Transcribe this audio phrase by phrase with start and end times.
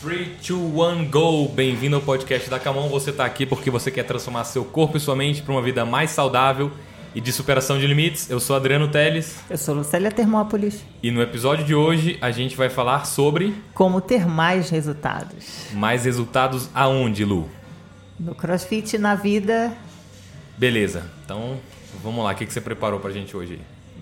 [0.00, 1.46] 3, 2, 1, go!
[1.48, 2.88] Bem-vindo ao podcast da Camon.
[2.88, 5.84] Você está aqui porque você quer transformar seu corpo e sua mente para uma vida
[5.84, 6.72] mais saudável
[7.14, 8.30] e de superação de limites.
[8.30, 9.40] Eu sou Adriano Teles.
[9.50, 10.82] Eu sou Lucélia Termópolis.
[11.02, 13.54] E no episódio de hoje a gente vai falar sobre.
[13.74, 15.66] Como ter mais resultados.
[15.74, 17.46] Mais resultados aonde, Lu?
[18.18, 19.70] No crossfit, na vida.
[20.56, 21.58] Beleza, então
[22.02, 22.32] vamos lá.
[22.32, 23.60] O que você preparou pra gente hoje?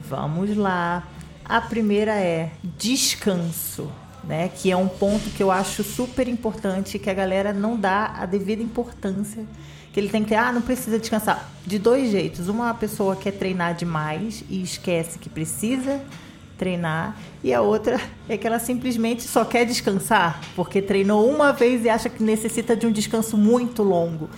[0.08, 1.08] Vamos lá.
[1.44, 3.90] A primeira é descanso
[4.24, 4.48] né?
[4.48, 8.26] Que é um ponto que eu acho super importante que a galera não dá a
[8.26, 9.44] devida importância.
[9.92, 11.50] Que ele tem que ter, ah, não precisa descansar.
[11.66, 12.48] De dois jeitos.
[12.48, 16.00] Uma pessoa quer treinar demais e esquece que precisa
[16.58, 17.16] treinar.
[17.42, 21.88] E a outra é que ela simplesmente só quer descansar, porque treinou uma vez e
[21.88, 24.28] acha que necessita de um descanso muito longo.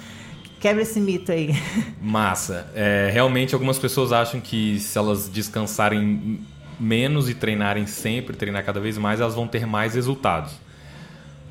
[0.60, 1.54] Quebra esse mito aí.
[2.00, 2.70] Massa.
[2.74, 6.40] É, realmente algumas pessoas acham que se elas descansarem
[6.80, 10.54] menos e treinarem sempre, treinar cada vez mais, elas vão ter mais resultados.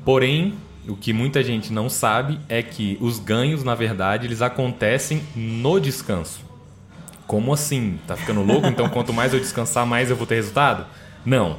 [0.04, 0.54] Porém,
[0.88, 5.78] o que muita gente não sabe é que os ganhos, na verdade, eles acontecem no
[5.78, 6.40] descanso.
[7.26, 7.98] Como assim?
[8.06, 8.66] Tá ficando louco?
[8.66, 10.86] Então, quanto mais eu descansar, mais eu vou ter resultado?
[11.24, 11.58] Não.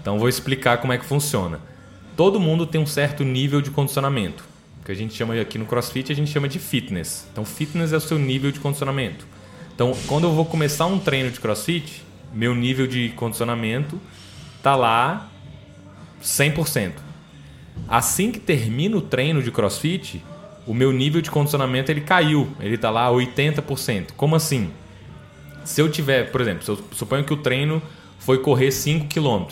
[0.00, 1.60] Então, vou explicar como é que funciona.
[2.16, 4.44] Todo mundo tem um certo nível de condicionamento,
[4.84, 7.26] que a gente chama aqui no CrossFit, a gente chama de fitness.
[7.30, 9.26] Então, fitness é o seu nível de condicionamento.
[9.74, 14.00] Então, quando eu vou começar um treino de CrossFit, meu nível de condicionamento
[14.62, 15.28] tá lá
[16.22, 16.92] 100%.
[17.88, 20.22] Assim que termina o treino de CrossFit,
[20.66, 24.12] o meu nível de condicionamento ele caiu, ele tá lá 80%.
[24.16, 24.70] Como assim?
[25.64, 27.80] Se eu tiver, por exemplo, eu suponho que o treino
[28.18, 29.46] foi correr 5 km.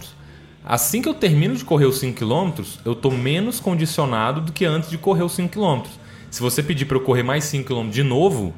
[0.64, 4.64] Assim que eu termino de correr os 5 km, eu tô menos condicionado do que
[4.64, 5.88] antes de correr os 5 km.
[6.30, 8.54] Se você pedir para eu correr mais 5 km de novo,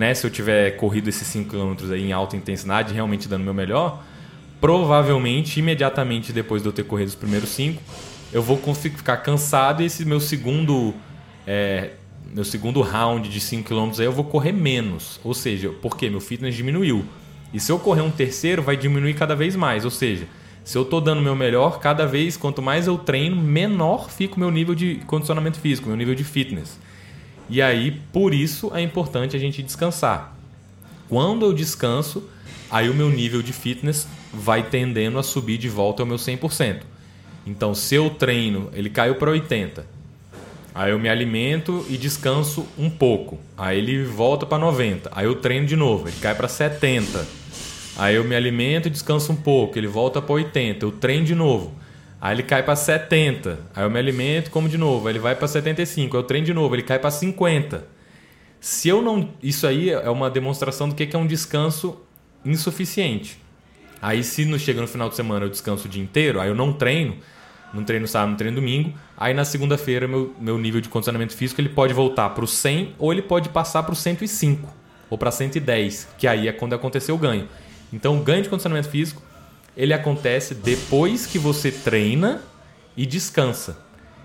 [0.00, 3.52] né, se eu tiver corrido esses 5 km aí em alta intensidade, realmente dando meu
[3.52, 4.02] melhor,
[4.58, 7.82] provavelmente, imediatamente depois de eu ter corrido os primeiros 5,
[8.32, 10.94] eu vou ficar cansado e esse meu segundo
[11.46, 11.90] é,
[12.32, 15.20] meu segundo round de 5 km aí eu vou correr menos.
[15.22, 17.04] Ou seja, porque meu fitness diminuiu.
[17.52, 19.84] E se eu correr um terceiro, vai diminuir cada vez mais.
[19.84, 20.26] Ou seja,
[20.64, 24.40] se eu estou dando meu melhor, cada vez, quanto mais eu treino, menor fica o
[24.40, 26.78] meu nível de condicionamento físico, meu nível de fitness.
[27.50, 30.36] E aí, por isso é importante a gente descansar.
[31.08, 32.22] Quando eu descanso,
[32.70, 36.82] aí o meu nível de fitness vai tendendo a subir de volta ao meu 100%.
[37.44, 39.84] Então, se eu treino, ele caiu para 80.
[40.72, 43.40] Aí eu me alimento e descanso um pouco.
[43.58, 45.10] Aí ele volta para 90.
[45.12, 47.26] Aí eu treino de novo, ele cai para 70.
[47.96, 50.84] Aí eu me alimento e descanso um pouco, ele volta para 80.
[50.84, 51.72] Eu treino de novo.
[52.20, 53.58] Aí ele cai para 70.
[53.74, 55.08] Aí eu me alimento, como de novo.
[55.08, 56.16] Aí ele vai para 75.
[56.16, 57.86] Aí eu treino de novo, ele cai para 50.
[58.60, 61.98] Se eu não, isso aí é uma demonstração do que é um descanso
[62.44, 63.38] insuficiente.
[64.02, 66.54] Aí se não chega no final de semana eu descanso o dia inteiro, aí eu
[66.54, 67.16] não treino,
[67.72, 71.60] não treino sábado, não treino domingo, aí na segunda-feira meu, meu nível de condicionamento físico
[71.60, 74.72] ele pode voltar para o 100 ou ele pode passar para o 105
[75.08, 77.48] ou para 110, que aí é quando aconteceu o ganho.
[77.92, 79.22] Então o ganho de condicionamento físico
[79.80, 82.42] ele acontece depois que você treina
[82.94, 83.78] e descansa.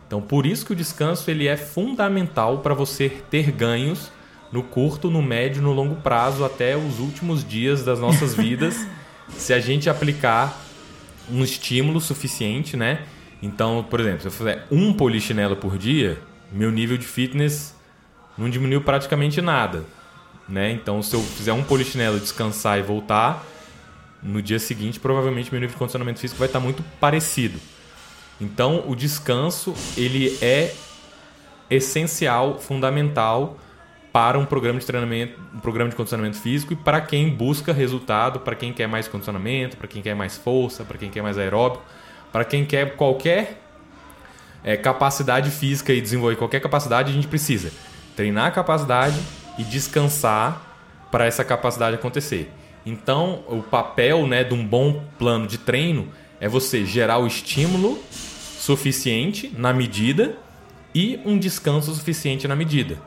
[0.06, 4.12] Então, por isso que o descanso ele é fundamental para você ter ganhos
[4.52, 8.86] no curto, no médio, no longo prazo, até os últimos dias das nossas vidas,
[9.30, 10.62] se a gente aplicar
[11.32, 13.04] um estímulo suficiente, né?
[13.42, 16.20] Então, por exemplo, se eu fizer um polichinelo por dia,
[16.52, 17.74] meu nível de fitness
[18.38, 19.86] não diminuiu praticamente nada,
[20.50, 20.70] né?
[20.74, 23.55] Então, se eu fizer um polichinelo, descansar e voltar,
[24.26, 27.60] no dia seguinte, provavelmente meu nível de condicionamento físico vai estar muito parecido.
[28.42, 30.74] Então, o descanso ele é
[31.70, 33.58] essencial, fundamental
[34.12, 38.40] para um programa de treinamento, um programa de condicionamento físico e para quem busca resultado,
[38.40, 41.84] para quem quer mais condicionamento, para quem quer mais força, para quem quer mais aeróbico,
[42.32, 43.62] para quem quer qualquer
[44.64, 47.72] é, capacidade física e desenvolver qualquer capacidade, a gente precisa
[48.16, 49.20] treinar a capacidade
[49.58, 50.62] e descansar
[51.12, 52.52] para essa capacidade acontecer.
[52.86, 56.08] Então, o papel né, de um bom plano de treino
[56.40, 60.38] é você gerar o estímulo suficiente na medida
[60.94, 62.98] e um descanso suficiente na medida.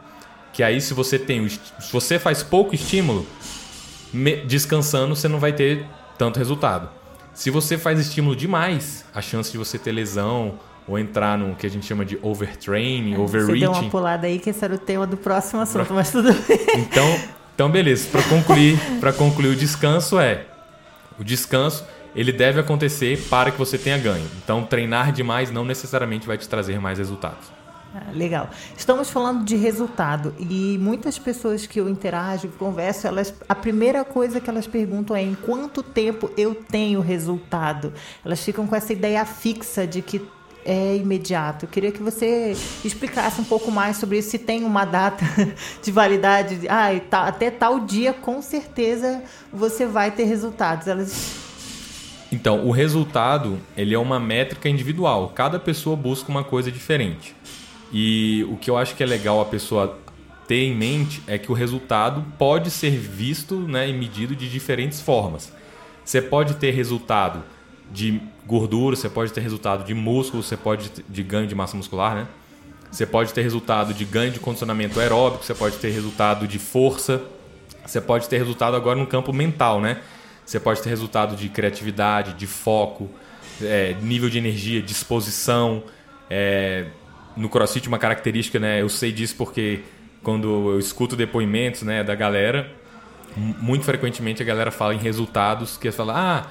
[0.52, 3.26] Que aí, se você tem, se você faz pouco estímulo,
[4.46, 5.86] descansando você não vai ter
[6.16, 6.90] tanto resultado.
[7.32, 10.58] Se você faz estímulo demais, a chance de você ter lesão
[10.88, 13.52] ou entrar no que a gente chama de overtraining, é, overreaching.
[13.52, 16.32] Você deu uma pulada aí que esse era o tema do próximo assunto, mas tudo
[16.32, 16.58] bem.
[16.78, 17.06] Então,
[17.58, 18.08] então, beleza.
[18.08, 20.46] Para concluir, para concluir o descanso é
[21.19, 21.84] o descanso
[22.14, 24.25] ele deve acontecer para que você tenha ganho.
[24.44, 27.50] Então, treinar demais não necessariamente vai te trazer mais resultados.
[27.93, 28.49] Ah, legal.
[28.76, 34.40] Estamos falando de resultado e muitas pessoas que eu interajo, converso, elas, a primeira coisa
[34.40, 37.93] que elas perguntam é em quanto tempo eu tenho resultado.
[38.25, 40.25] Elas ficam com essa ideia fixa de que
[40.69, 41.65] é imediato.
[41.65, 42.55] Eu queria que você
[42.85, 45.25] explicasse um pouco mais sobre isso, se tem uma data
[45.82, 46.69] de validade.
[46.69, 46.91] Ah,
[47.26, 50.87] até tal dia, com certeza, você vai ter resultados.
[50.87, 51.49] Elas
[52.31, 55.32] então, o resultado ele é uma métrica individual.
[55.35, 57.35] Cada pessoa busca uma coisa diferente.
[57.91, 59.99] E o que eu acho que é legal a pessoa
[60.47, 65.00] ter em mente é que o resultado pode ser visto né, e medido de diferentes
[65.00, 65.50] formas.
[66.05, 67.43] Você pode ter resultado
[67.90, 71.76] de gordura, você pode ter resultado de músculo, você pode ter de ganho de massa
[71.76, 72.26] muscular, né?
[72.90, 77.23] Você pode ter resultado de ganho de condicionamento aeróbico, você pode ter resultado de força,
[77.85, 80.00] você pode ter resultado agora no campo mental, né?
[80.44, 83.11] Você pode ter resultado de criatividade, de foco,
[83.61, 85.82] é, nível de energia, disposição.
[86.31, 86.87] É,
[87.37, 88.82] no CrossFit uma característica, né?
[88.82, 89.81] Eu sei disso porque
[90.23, 92.70] quando eu escuto depoimentos, né, da galera,
[93.37, 96.46] muito frequentemente a galera fala em resultados que fala, ah,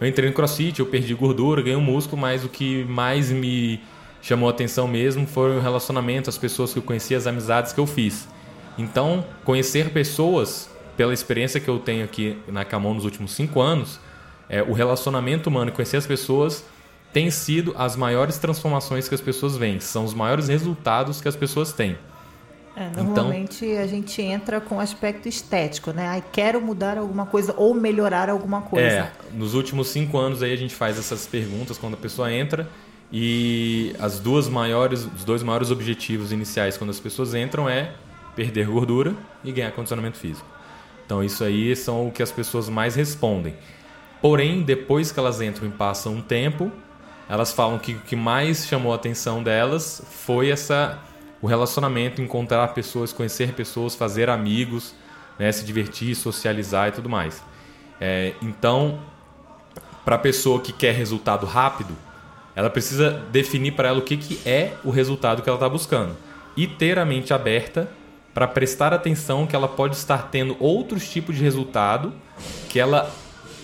[0.00, 3.80] eu entrei no CrossFit, eu perdi gordura, ganhei um músculo, mas o que mais me
[4.20, 7.86] chamou atenção mesmo foi o relacionamento, as pessoas que eu conheci, as amizades que eu
[7.86, 8.28] fiz.
[8.76, 14.00] Então, conhecer pessoas pela experiência que eu tenho aqui na Camon nos últimos cinco anos,
[14.48, 16.64] é, o relacionamento humano conhecer as pessoas
[17.12, 21.36] tem sido as maiores transformações que as pessoas veem, são os maiores resultados que as
[21.36, 21.96] pessoas têm.
[22.76, 26.08] É, então normalmente então, a gente entra com aspecto estético, né?
[26.08, 28.86] Ai, quero mudar alguma coisa ou melhorar alguma coisa.
[28.86, 32.68] É, nos últimos cinco anos aí a gente faz essas perguntas quando a pessoa entra
[33.10, 37.92] e as duas maiores, os dois maiores objetivos iniciais quando as pessoas entram é
[38.34, 40.46] perder gordura e ganhar condicionamento físico.
[41.06, 43.54] Então isso aí são o que as pessoas mais respondem.
[44.20, 46.70] Porém, depois que elas entram e passam um tempo,
[47.26, 50.98] elas falam que o que mais chamou a atenção delas foi essa
[51.40, 54.94] o relacionamento, encontrar pessoas, conhecer pessoas, fazer amigos,
[55.38, 57.42] né, se divertir, socializar e tudo mais.
[58.00, 59.00] É, então,
[60.04, 61.94] para a pessoa que quer resultado rápido,
[62.54, 66.16] ela precisa definir para ela o que, que é o resultado que ela está buscando
[66.56, 67.88] e ter a mente aberta
[68.32, 72.12] para prestar atenção que ela pode estar tendo outros tipos de resultado
[72.68, 73.10] que ela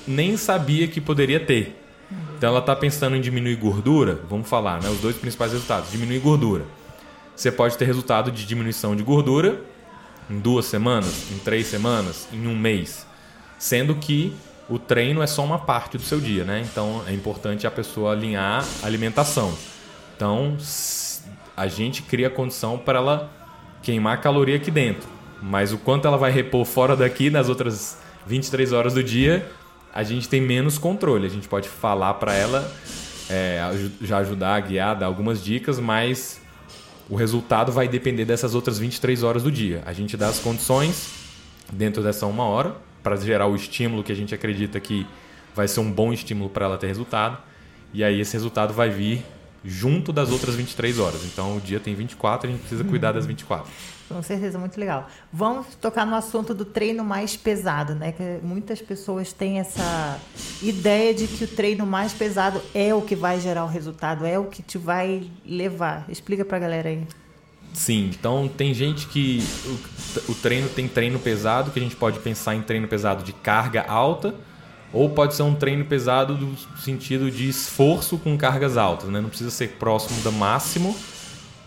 [0.07, 1.79] nem sabia que poderia ter.
[2.37, 4.89] Então ela está pensando em diminuir gordura, vamos falar, né?
[4.89, 6.65] Os dois principais resultados: diminuir gordura.
[7.35, 9.61] Você pode ter resultado de diminuição de gordura
[10.31, 13.07] em duas semanas, em três semanas, em um mês,
[13.59, 14.35] sendo que
[14.69, 16.65] o treino é só uma parte do seu dia, né?
[16.71, 19.53] Então é importante a pessoa alinhar a alimentação.
[20.17, 20.57] Então
[21.57, 23.31] a gente cria condição para ela
[23.83, 25.09] queimar caloria aqui dentro.
[25.43, 29.51] Mas o quanto ela vai repor fora daqui nas outras 23 horas do dia,
[29.93, 31.27] a gente tem menos controle.
[31.27, 32.73] A gente pode falar para ela,
[33.29, 33.61] é,
[34.01, 36.41] já ajudar a guiar, dar algumas dicas, mas
[37.13, 39.83] o resultado vai depender dessas outras 23 horas do dia.
[39.85, 41.11] A gente dá as condições
[41.71, 45.07] dentro dessa uma hora para gerar o estímulo que a gente acredita que
[45.55, 47.37] vai ser um bom estímulo para ela ter resultado.
[47.93, 49.23] E aí esse resultado vai vir
[49.63, 51.23] junto das outras 23 horas.
[51.27, 53.71] Então o dia tem 24, a gente precisa cuidar das 24.
[54.09, 55.09] Com certeza, muito legal.
[55.33, 58.13] Vamos tocar no assunto do treino mais pesado, né?
[58.13, 60.19] Que muitas pessoas têm essa
[60.63, 64.39] ideia de que o treino mais pesado é o que vai gerar o resultado, é
[64.39, 66.05] o que te vai levar.
[66.09, 67.07] Explica pra galera aí.
[67.73, 69.43] Sim, então tem gente que
[70.29, 73.33] o, o treino tem treino pesado, que a gente pode pensar em treino pesado de
[73.33, 74.35] carga alta,
[74.93, 79.21] ou pode ser um treino pesado no sentido de esforço com cargas altas, né?
[79.23, 80.95] Não precisa ser próximo do máximo,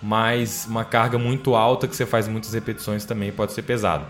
[0.06, 4.06] mas uma carga muito alta que você faz muitas repetições também pode ser pesado.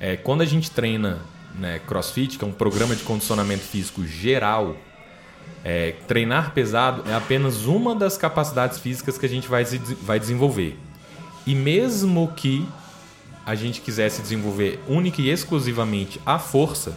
[0.00, 1.20] É, quando a gente treina
[1.54, 4.74] né, CrossFit, que é um programa de condicionamento físico geral,
[5.62, 9.66] é, treinar pesado é apenas uma das capacidades físicas que a gente vai,
[10.00, 10.78] vai desenvolver.
[11.46, 12.66] E mesmo que
[13.44, 16.96] a gente quisesse desenvolver única e exclusivamente a força,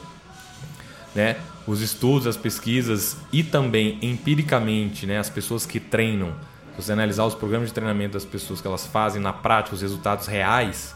[1.14, 1.36] né?
[1.68, 5.20] Os estudos, as pesquisas e também empiricamente, né?
[5.20, 6.34] As pessoas que treinam,
[6.76, 9.82] se você analisar os programas de treinamento das pessoas que elas fazem na prática, os
[9.82, 10.94] resultados reais,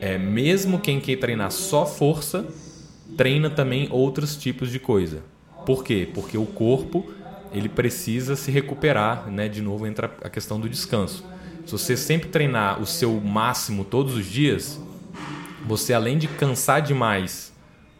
[0.00, 2.46] é, mesmo quem quer treinar só força,
[3.16, 5.22] treina também outros tipos de coisa.
[5.66, 6.08] Por quê?
[6.12, 7.12] Porque o corpo
[7.52, 9.48] ele precisa se recuperar, né?
[9.48, 11.24] De novo entra a questão do descanso.
[11.66, 14.80] Se você sempre treinar o seu máximo todos os dias,
[15.66, 17.52] você além de cansar demais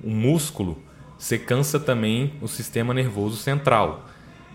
[0.03, 0.83] o músculo,
[1.19, 4.09] você cansa também o sistema nervoso central.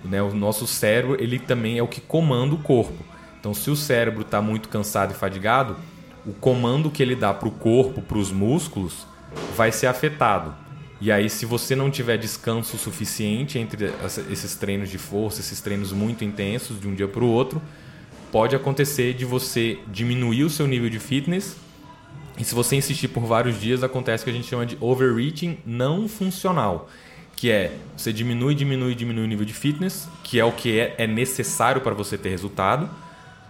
[0.04, 0.22] Né?
[0.22, 3.04] O nosso cérebro ele também é o que comanda o corpo.
[3.40, 5.78] Então, se o cérebro está muito cansado e fadigado,
[6.26, 9.06] o comando que ele dá para o corpo, para os músculos,
[9.56, 10.54] vai ser afetado.
[11.00, 13.94] E aí, se você não tiver descanso suficiente entre
[14.32, 17.62] esses treinos de força, esses treinos muito intensos de um dia para o outro,
[18.32, 21.56] pode acontecer de você diminuir o seu nível de fitness
[22.38, 25.58] e se você insistir por vários dias, acontece o que a gente chama de overreaching
[25.66, 26.88] não funcional.
[27.38, 30.96] Que é você diminui, diminui, diminui o nível de fitness, que é o que é,
[30.98, 32.90] é necessário para você ter resultado,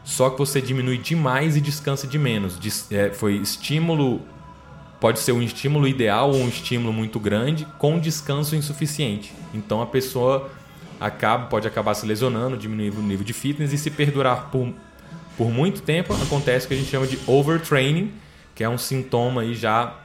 [0.04, 2.60] só que você diminui demais e descansa de menos.
[2.92, 4.22] É, foi estímulo,
[5.00, 9.34] pode ser um estímulo ideal ou um estímulo muito grande com descanso insuficiente.
[9.54, 10.52] Então a pessoa
[11.00, 14.74] acaba, pode acabar se lesionando, diminuir o nível de fitness e se perdurar por,
[15.38, 18.12] por muito tempo, acontece o que a gente chama de overtraining,
[18.54, 19.96] que é um sintoma aí já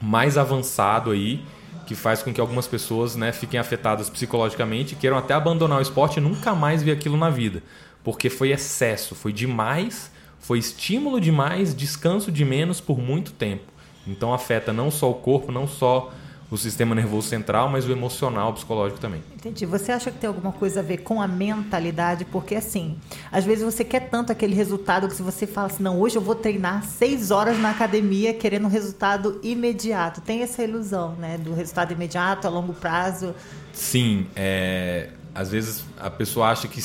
[0.00, 1.42] mais avançado aí,
[1.86, 6.18] que faz com que algumas pessoas né, fiquem afetadas psicologicamente, queiram até abandonar o esporte
[6.18, 7.62] e nunca mais ver aquilo na vida
[8.04, 13.64] porque foi excesso, foi demais, foi estímulo demais, descanso de menos por muito tempo.
[14.06, 16.12] Então afeta não só o corpo, não só
[16.52, 19.22] o sistema nervoso central, mas o emocional, o psicológico também.
[19.34, 19.64] Entendi.
[19.64, 22.26] Você acha que tem alguma coisa a ver com a mentalidade?
[22.26, 22.98] Porque assim,
[23.32, 26.20] às vezes você quer tanto aquele resultado que se você fala assim, não, hoje eu
[26.20, 30.20] vou treinar seis horas na academia querendo um resultado imediato.
[30.20, 31.38] Tem essa ilusão, né?
[31.38, 33.34] Do resultado imediato, a longo prazo.
[33.72, 36.82] Sim, é às vezes a pessoa acha que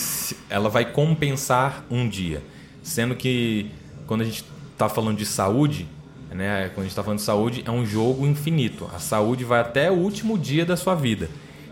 [0.50, 2.42] ela vai compensar um dia,
[2.82, 3.70] sendo que
[4.06, 5.86] quando a gente está falando de saúde,
[6.32, 8.90] né, quando a gente está falando de saúde, é um jogo infinito.
[8.94, 11.30] A saúde vai até o último dia da sua vida.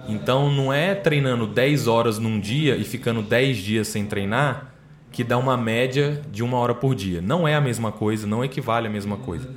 [0.08, 4.74] Então não é treinando 10 horas num dia e ficando 10 dias sem treinar
[5.12, 7.22] que dá uma média de uma hora por dia.
[7.22, 9.50] Não é a mesma coisa, não equivale à mesma coisa.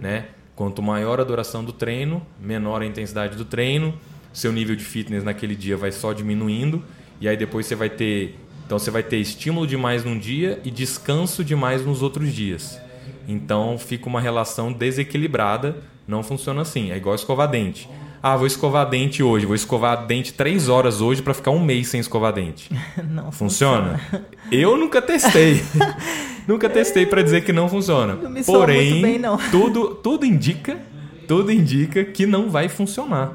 [0.00, 0.26] Né?
[0.54, 3.94] Quanto maior a duração do treino, menor a intensidade do treino,
[4.32, 6.84] seu nível de fitness naquele dia vai só diminuindo
[7.20, 10.70] e aí depois você vai ter então você vai ter estímulo demais num dia e
[10.70, 12.80] descanso demais nos outros dias.
[13.28, 16.90] Então fica uma relação desequilibrada, não funciona assim.
[16.90, 17.88] É igual escovar dente.
[18.22, 21.88] Ah, vou escovar dente hoje, vou escovar dente três horas hoje para ficar um mês
[21.88, 22.70] sem escovar dente.
[23.08, 23.98] Não funciona.
[23.98, 24.26] funciona.
[24.52, 25.62] Eu nunca testei.
[26.46, 28.14] nunca testei para dizer que não funciona.
[28.14, 29.38] Não me Porém, bem, não.
[29.50, 30.78] tudo tudo indica,
[31.26, 33.32] tudo indica que não vai funcionar.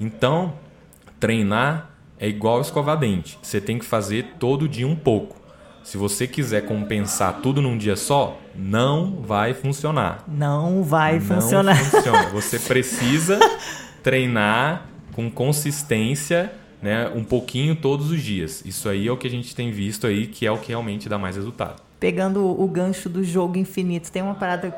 [0.00, 0.54] Então,
[1.18, 3.36] treinar é igual escovar dente.
[3.42, 5.41] Você tem que fazer todo dia um pouco.
[5.84, 10.24] Se você quiser compensar tudo num dia só, não vai funcionar.
[10.28, 11.76] Não vai não funcionar.
[11.76, 12.22] Funciona.
[12.30, 13.38] Você precisa
[14.02, 18.62] treinar com consistência, né, um pouquinho todos os dias.
[18.64, 21.08] Isso aí é o que a gente tem visto aí, que é o que realmente
[21.08, 21.82] dá mais resultado.
[22.00, 24.74] Pegando o gancho do jogo infinito, tem uma parada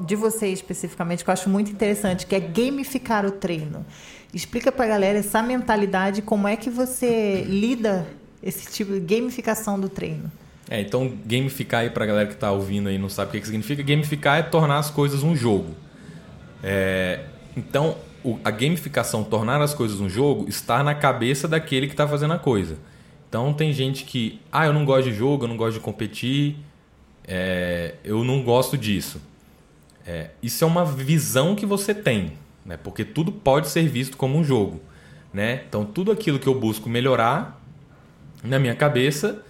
[0.00, 3.84] de você especificamente que eu acho muito interessante, que é gamificar o treino.
[4.32, 8.06] Explica para a galera essa mentalidade, como é que você lida
[8.42, 10.30] esse tipo de gamificação do treino.
[10.70, 13.40] É, então gamificar aí para a galera que está ouvindo aí não sabe o que,
[13.40, 15.74] que significa, gamificar é tornar as coisas um jogo.
[16.62, 17.24] É,
[17.56, 22.06] então o, a gamificação, tornar as coisas um jogo, está na cabeça daquele que está
[22.06, 22.76] fazendo a coisa.
[23.28, 26.56] Então tem gente que, ah, eu não gosto de jogo, eu não gosto de competir,
[27.26, 29.20] é, eu não gosto disso.
[30.06, 32.32] É, isso é uma visão que você tem
[32.68, 32.76] né?
[32.76, 34.78] Porque tudo pode ser visto como um jogo,
[35.32, 35.62] né?
[35.66, 37.58] Então tudo aquilo que eu busco melhorar
[38.44, 39.42] na minha cabeça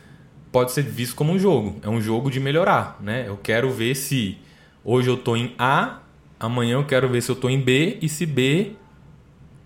[0.50, 1.78] pode ser visto como um jogo.
[1.82, 3.24] É um jogo de melhorar, né?
[3.26, 4.38] Eu quero ver se
[4.84, 6.00] hoje eu estou em A,
[6.38, 8.72] amanhã eu quero ver se eu estou em B e se B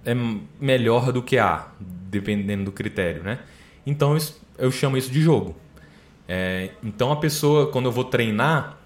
[0.04, 0.14] é
[0.60, 3.38] melhor do que A, dependendo do critério, né?
[3.86, 4.16] Então
[4.58, 5.56] eu chamo isso de jogo.
[6.28, 8.78] É, então a pessoa, quando eu vou treinar,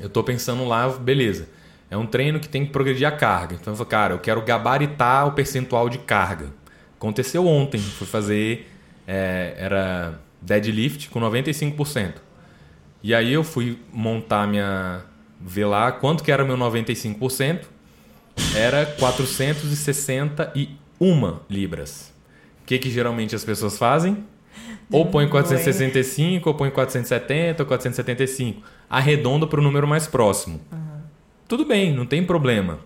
[0.00, 1.48] eu estou pensando lá, beleza
[1.94, 3.54] é um treino que tem que progredir a carga.
[3.54, 6.52] Então eu falo, cara, eu quero gabaritar o percentual de carga.
[6.96, 8.68] Aconteceu ontem, fui fazer.
[9.06, 12.14] É, era deadlift com 95%.
[13.02, 15.02] E aí eu fui montar minha.
[15.40, 17.64] ver lá quanto que era meu 95%.
[18.54, 22.12] Era 461 libras.
[22.62, 24.24] O que, que geralmente as pessoas fazem?
[24.90, 28.62] Ou põe 465, ou põe 470, ou 475.
[28.88, 30.58] Arredonda para o número mais próximo.
[30.72, 30.94] Uhum
[31.46, 32.78] tudo bem, não tem problema.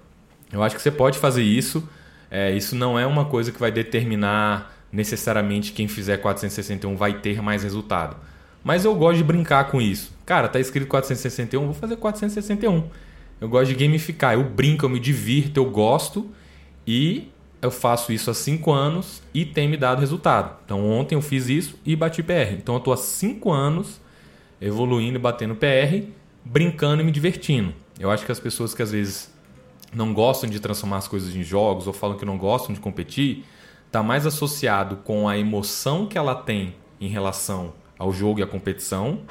[0.53, 1.89] Eu acho que você pode fazer isso.
[2.31, 7.43] É, isso não é uma coisa que vai determinar necessariamente quem fizer 461 vai ter
[7.43, 8.17] mais resultado.
[8.65, 10.13] Mas eu gosto de brincar com isso.
[10.27, 12.85] Cara, tá escrito 461, vou fazer 461.
[13.41, 16.29] Eu gosto de gamificar, eu brinco, eu me divirto, eu gosto
[16.87, 17.31] e
[17.61, 20.57] eu faço isso há 5 anos e tem me dado resultado.
[20.65, 22.53] Então ontem eu fiz isso e bati PR.
[22.53, 24.01] Então eu estou há 5 anos
[24.61, 26.07] evoluindo e batendo PR,
[26.45, 27.73] brincando e me divertindo.
[27.99, 29.33] Eu acho que as pessoas que às vezes
[29.95, 33.45] não gostam de transformar as coisas em jogos ou falam que não gostam de competir,
[33.89, 38.47] está mais associado com a emoção que ela tem em relação ao jogo e à
[38.47, 39.23] competição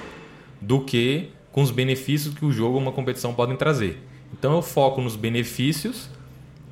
[0.59, 4.03] do que com os benefícios que o jogo ou uma competição podem trazer.
[4.33, 6.09] Então eu foco nos benefícios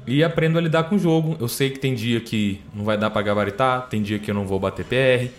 [0.06, 1.38] e aprendo a lidar com o jogo.
[1.40, 4.36] Eu sei que tem dia que não vai dar para gabaritar, tem dia que eu
[4.36, 5.32] não vou bater PR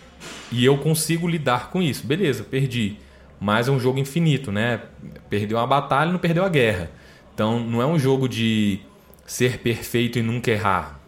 [0.51, 2.07] e eu consigo lidar com isso.
[2.07, 2.99] Beleza, perdi
[3.39, 4.81] mas é um jogo infinito, né?
[5.29, 6.91] Perdeu uma batalha, não perdeu a guerra.
[7.35, 8.81] Então não é um jogo de
[9.27, 10.99] ser perfeito e nunca errar.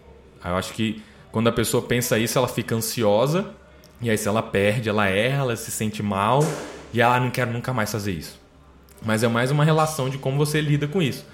[0.45, 1.03] Eu acho que
[1.39, 3.55] Quando a pessoa pensa isso, ela fica ansiosa,
[4.03, 6.41] e aí se ela perde, ela erra, ela se sente mal,
[6.93, 8.41] e ela ah, não quer nunca mais fazer isso.
[9.07, 11.25] Mas é mais uma relação de como você lida com isso.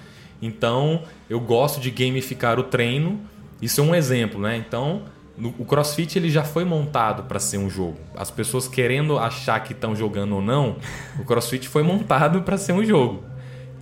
[0.43, 3.19] Então, eu gosto de gamificar o treino.
[3.63, 4.59] Isso é um exemplo, né?
[4.59, 5.05] Então,
[5.39, 7.97] no, o CrossFit ele já foi montado para ser um jogo.
[8.15, 10.77] As pessoas querendo achar que estão jogando ou não,
[11.19, 13.25] o CrossFit foi montado para ser um jogo.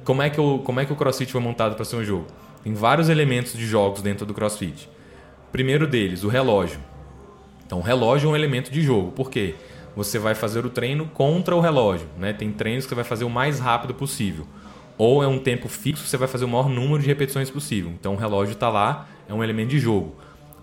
[0.05, 2.29] Como é que o, como é que o CrossFit foi montado para ser um jogo?
[2.63, 4.89] Tem vários elementos de jogos dentro do CrossFit.
[5.53, 6.81] Primeiro deles, o relógio.
[7.67, 9.13] Então, o relógio é um elemento de jogo.
[9.13, 9.55] Por quê?
[9.95, 12.09] Você vai fazer o treino contra o relógio.
[12.19, 12.33] Né?
[12.33, 14.47] Tem treinos que você vai fazer o mais rápido possível.
[14.97, 17.93] Ou é um tempo fixo, você vai fazer o maior número de repetições possível.
[17.93, 20.17] Então, o relógio está lá, é um elemento de jogo.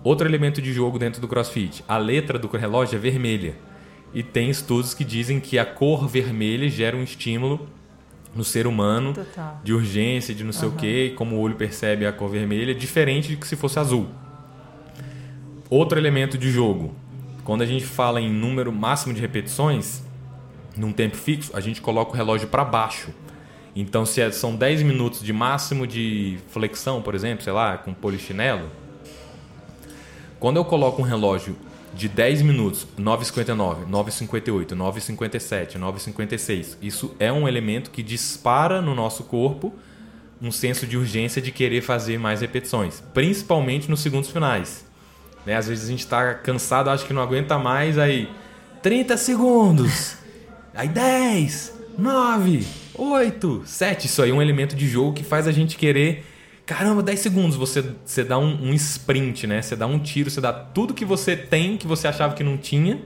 [0.04, 3.56] Outro elemento de jogo dentro do CrossFit, a letra do relógio é vermelha.
[4.12, 7.68] E tem estudos que dizem que a cor vermelha gera um estímulo
[8.36, 9.60] no ser humano Total.
[9.64, 10.74] de urgência, de não sei uhum.
[10.74, 14.08] o quê, como o olho percebe a cor vermelha, diferente de que se fosse azul.
[15.70, 16.96] Outro elemento de jogo.
[17.44, 20.02] Quando a gente fala em número máximo de repetições,
[20.76, 23.10] num tempo fixo, a gente coloca o relógio para baixo.
[23.76, 27.94] Então, se é, são 10 minutos de máximo de flexão, por exemplo, sei lá, com
[27.94, 28.68] polichinelo,
[30.40, 31.56] quando eu coloco um relógio
[31.94, 39.24] de 10 minutos, 9,59, 9,58, 9,57, 9,56, isso é um elemento que dispara no nosso
[39.24, 39.74] corpo
[40.42, 44.89] um senso de urgência de querer fazer mais repetições, principalmente nos segundos finais.
[45.46, 45.56] Né?
[45.56, 48.30] Às vezes a gente está cansado, acha que não aguenta mais, aí
[48.82, 50.16] 30 segundos,
[50.74, 52.66] aí 10, 9,
[52.96, 54.06] 8, 7.
[54.06, 56.26] Isso aí é um elemento de jogo que faz a gente querer.
[56.66, 57.58] Caramba, 10 segundos.
[57.58, 59.62] Você, você dá um, um sprint, né?
[59.62, 62.58] Você dá um tiro, você dá tudo que você tem, que você achava que não
[62.58, 63.02] tinha,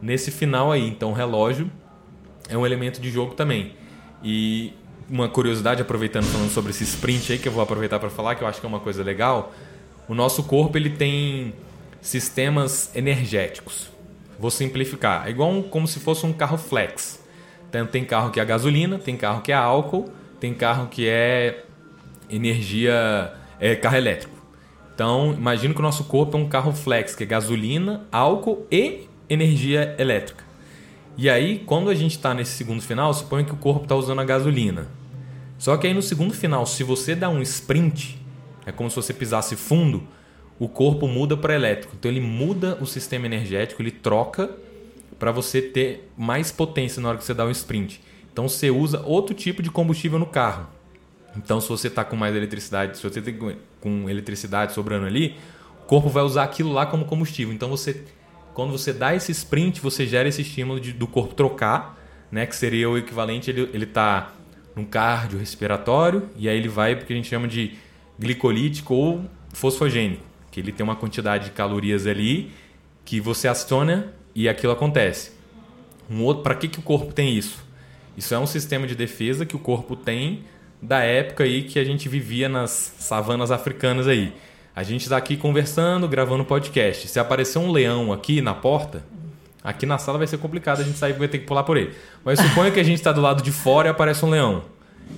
[0.00, 0.88] nesse final aí.
[0.88, 1.70] Então o relógio
[2.48, 3.74] é um elemento de jogo também.
[4.22, 4.72] E
[5.08, 8.42] uma curiosidade, aproveitando falando sobre esse sprint aí, que eu vou aproveitar para falar, que
[8.42, 9.52] eu acho que é uma coisa legal.
[10.08, 11.54] O nosso corpo ele tem
[12.00, 13.88] sistemas energéticos.
[14.38, 15.26] Vou simplificar.
[15.26, 17.22] É igual um, como se fosse um carro flex.
[17.68, 21.64] Então, tem carro que é gasolina, tem carro que é álcool, tem carro que é
[22.28, 24.34] energia, é carro elétrico.
[24.94, 29.08] Então, imagina que o nosso corpo é um carro flex, que é gasolina, álcool e
[29.28, 30.44] energia elétrica.
[31.16, 34.20] E aí, quando a gente está nesse segundo final, suponha que o corpo está usando
[34.20, 34.88] a gasolina.
[35.58, 38.20] Só que aí no segundo final, se você dá um sprint,
[38.66, 40.06] é como se você pisasse fundo,
[40.58, 41.94] o corpo muda para elétrico.
[41.98, 44.50] Então ele muda o sistema energético, ele troca
[45.18, 48.00] para você ter mais potência na hora que você dá um sprint.
[48.32, 50.66] Então você usa outro tipo de combustível no carro.
[51.36, 53.36] Então se você está com mais eletricidade, se você tem
[53.80, 55.36] com eletricidade sobrando ali,
[55.82, 57.52] o corpo vai usar aquilo lá como combustível.
[57.52, 58.04] Então você
[58.52, 61.98] quando você dá esse sprint, você gera esse estímulo de, do corpo trocar,
[62.30, 64.32] né, que seria o equivalente ele ele tá
[64.76, 67.76] num cardio respiratório e aí ele vai porque a gente chama de
[68.18, 72.52] glicolítico ou fosfogênico, que ele tem uma quantidade de calorias ali
[73.04, 75.32] que você aciona e aquilo acontece.
[76.10, 77.64] Um outro, para que, que o corpo tem isso?
[78.16, 80.44] Isso é um sistema de defesa que o corpo tem
[80.80, 84.32] da época aí que a gente vivia nas savanas africanas aí.
[84.76, 87.08] A gente está aqui conversando, gravando podcast.
[87.08, 89.04] Se aparecer um leão aqui na porta,
[89.62, 91.92] aqui na sala vai ser complicado, a gente sair vai ter que pular por ele.
[92.24, 94.64] Mas suponha que a gente está do lado de fora e aparece um leão.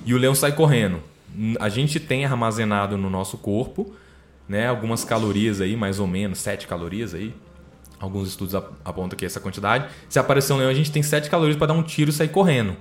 [0.04, 1.00] E o leão sai correndo
[1.60, 3.94] a gente tem armazenado no nosso corpo
[4.48, 7.34] né, algumas calorias aí, mais ou menos, 7 calorias aí.
[7.98, 9.88] Alguns estudos apontam que essa quantidade.
[10.08, 12.28] Se aparecer um leão, a gente tem 7 calorias para dar um tiro e sair
[12.28, 12.76] correndo.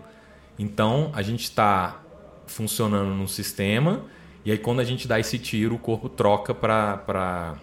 [0.60, 2.02] Então, a gente está
[2.46, 4.02] funcionando num sistema
[4.46, 7.56] e aí quando a gente dá esse tiro, o corpo troca para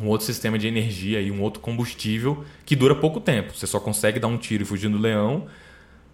[0.00, 3.54] um outro sistema de energia e um outro combustível que dura pouco tempo.
[3.54, 5.46] Você só consegue dar um tiro e fugir do leão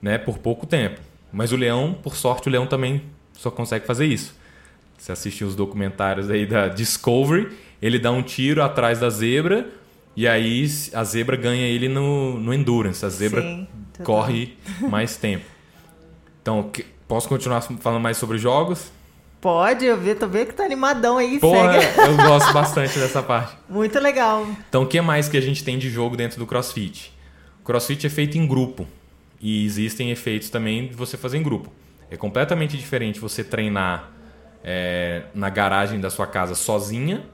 [0.01, 1.01] né, por pouco tempo.
[1.33, 3.03] Mas o leão, por sorte, o leão também
[3.35, 4.35] só consegue fazer isso.
[4.99, 7.49] Você assistiu os documentários aí da Discovery,
[7.81, 9.69] ele dá um tiro atrás da zebra
[10.17, 13.05] e aí a zebra ganha ele no, no endurance.
[13.05, 13.67] A zebra Sim,
[14.05, 15.45] corre mais tempo.
[16.41, 16.71] Então,
[17.09, 18.93] posso continuar falando mais sobre jogos?
[19.41, 21.41] Pode, eu vi, tô vendo que tá animadão aí.
[21.41, 21.99] Porra, segue.
[22.09, 23.57] eu gosto bastante dessa parte.
[23.69, 24.47] Muito legal.
[24.69, 27.13] Então, o que mais que a gente tem de jogo dentro do CrossFit?
[27.61, 28.87] O CrossFit é feito em grupo.
[29.41, 31.73] E existem efeitos também de você fazer em grupo.
[32.13, 34.11] É completamente diferente você treinar
[34.63, 37.25] é, na garagem da sua casa sozinha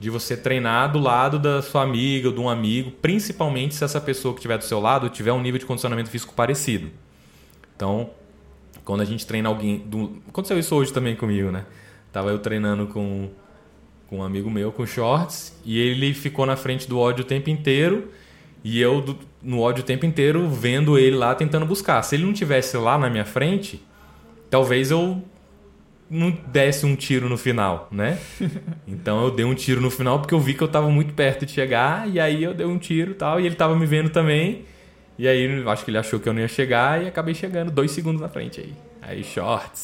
[0.00, 4.00] de você treinar do lado da sua amiga ou de um amigo, principalmente se essa
[4.00, 6.90] pessoa que estiver do seu lado tiver um nível de condicionamento físico parecido.
[7.76, 8.10] Então,
[8.84, 9.78] quando a gente treina alguém.
[9.78, 10.20] Do...
[10.28, 11.64] Aconteceu isso hoje também comigo, né?
[12.12, 13.30] Tava eu treinando com,
[14.08, 17.50] com um amigo meu com shorts e ele ficou na frente do ódio o tempo
[17.50, 18.10] inteiro
[18.64, 22.02] e eu no ódio o tempo inteiro vendo ele lá tentando buscar.
[22.02, 23.80] Se ele não tivesse lá na minha frente,
[24.54, 25.20] talvez eu
[26.08, 28.20] não desse um tiro no final, né?
[28.86, 31.44] Então eu dei um tiro no final porque eu vi que eu tava muito perto
[31.44, 34.10] de chegar, e aí eu dei um tiro e tal, e ele tava me vendo
[34.10, 34.64] também.
[35.18, 37.90] E aí acho que ele achou que eu não ia chegar e acabei chegando dois
[37.90, 38.72] segundos na frente aí.
[39.02, 39.82] Aí, shorts.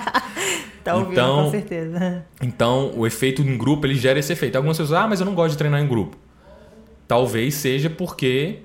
[0.82, 2.24] tá ouvindo, então, com certeza.
[2.42, 4.56] Então, o efeito em grupo, ele gera esse efeito.
[4.56, 6.16] Algumas pessoas, ah, mas eu não gosto de treinar em grupo.
[7.06, 8.60] Talvez seja porque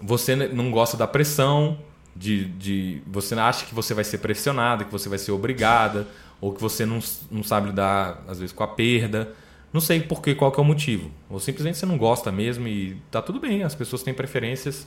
[0.00, 1.78] você não gosta da pressão,
[2.18, 6.06] de, de você acha que você vai ser pressionada, que você vai ser obrigada,
[6.40, 6.98] ou que você não,
[7.30, 9.32] não sabe lidar, às vezes, com a perda.
[9.72, 11.10] Não sei por que, qual que é o motivo.
[11.28, 14.86] Ou simplesmente você não gosta mesmo e tá tudo bem, as pessoas têm preferências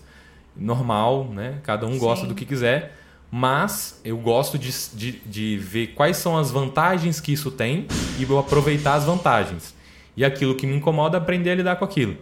[0.56, 1.60] normal, né?
[1.63, 2.00] Cada um Sim.
[2.00, 2.98] gosta do que quiser
[3.32, 7.88] mas eu gosto de, de, de, ver quais são as vantagens que isso tem
[8.20, 9.74] e eu aproveitar as vantagens.
[10.17, 12.17] E aquilo que me incomoda, aprender a lidar com aquilo.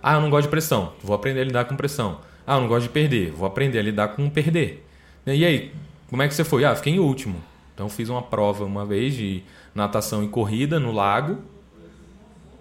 [0.00, 2.20] Ah, eu não gosto de pressão, vou aprender a lidar com pressão.
[2.46, 4.84] Ah, não gosto de perder, vou aprender a lidar com perder.
[5.26, 5.72] E aí,
[6.08, 6.64] como é que você foi?
[6.64, 7.40] Ah, fiquei em último.
[7.74, 9.42] Então fiz uma prova uma vez de
[9.74, 11.38] natação e corrida no lago.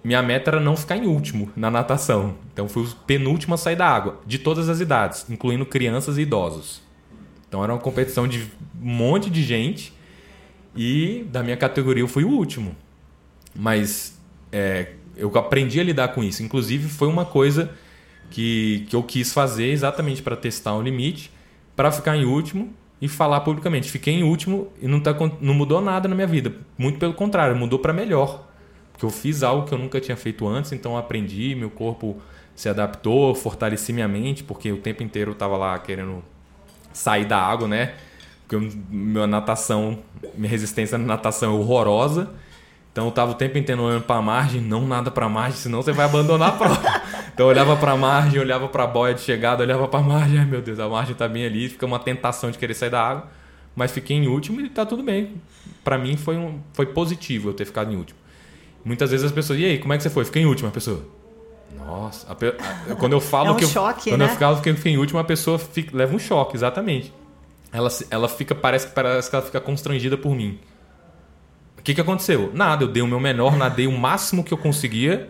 [0.03, 2.35] Minha meta era não ficar em último na natação.
[2.53, 6.21] Então fui o penúltimo a sair da água, de todas as idades, incluindo crianças e
[6.21, 6.81] idosos.
[7.47, 8.39] Então era uma competição de
[8.81, 9.93] um monte de gente
[10.75, 12.75] e da minha categoria eu fui o último.
[13.53, 14.17] Mas
[14.51, 16.41] é, eu aprendi a lidar com isso.
[16.41, 17.71] Inclusive foi uma coisa
[18.31, 21.31] que, que eu quis fazer exatamente para testar um limite,
[21.75, 23.91] para ficar em último e falar publicamente.
[23.91, 26.53] Fiquei em último e não, tá, não mudou nada na minha vida.
[26.77, 28.47] Muito pelo contrário, mudou para melhor.
[28.91, 32.21] Porque eu fiz algo que eu nunca tinha feito antes, então eu aprendi, meu corpo
[32.55, 36.23] se adaptou, fortaleci minha mente, porque o tempo inteiro eu estava lá querendo
[36.93, 37.95] sair da água, né?
[38.47, 39.99] Porque minha natação,
[40.35, 42.29] minha resistência na natação é horrorosa.
[42.91, 45.57] Então eu tava o tempo inteiro olhando para a margem, não nada para a margem,
[45.57, 47.00] senão você vai abandonar a prova.
[47.33, 50.03] então eu olhava para a margem, olhava para a boia de chegada, olhava para a
[50.03, 52.89] margem, ai meu Deus, a margem tá bem ali, fica uma tentação de querer sair
[52.89, 53.27] da água,
[53.75, 55.41] mas fiquei em último e tá tudo bem.
[55.83, 58.19] Para mim foi um, foi positivo eu ter ficado em último.
[58.83, 60.25] Muitas vezes as pessoas, e aí, como é que você foi?
[60.25, 61.05] Fiquei em último, a pessoa.
[61.77, 64.25] Nossa, a, a, quando eu falo é um que eu, choque, quando né?
[64.25, 67.13] eu ficava que em último, a pessoa fica, leva um choque, exatamente.
[67.71, 70.59] Ela, ela fica parece que parece que ela fica constrangida por mim.
[71.77, 72.51] O que, que aconteceu?
[72.53, 75.29] Nada, eu dei o meu melhor, nadei o máximo que eu conseguia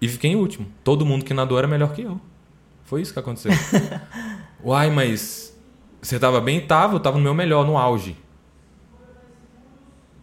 [0.00, 0.66] e fiquei em último.
[0.82, 2.20] Todo mundo que nadou era melhor que eu.
[2.84, 3.52] Foi isso que aconteceu.
[4.64, 5.56] Uai, mas
[6.00, 6.60] você tava bem?
[6.60, 8.16] Tava, eu tava no meu melhor, no auge.